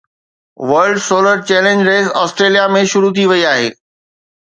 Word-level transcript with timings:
world 0.69 0.97
Solar 1.09 1.37
Challenge 1.51 1.85
race 1.89 2.07
Australia 2.25 2.67
۾ 2.79 2.85
شروع 2.95 3.15
ٿي 3.19 3.31
وئي 3.33 3.49
آهي 3.55 3.73